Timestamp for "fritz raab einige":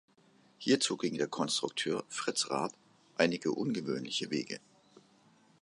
2.09-3.51